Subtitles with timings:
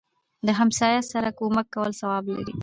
[0.47, 2.55] دهمسایه سره کومک کول ثواب لري